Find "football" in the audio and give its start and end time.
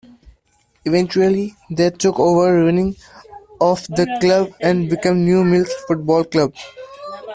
5.87-6.23